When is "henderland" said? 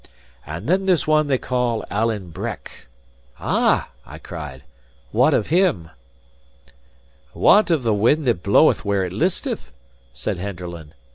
10.39-10.93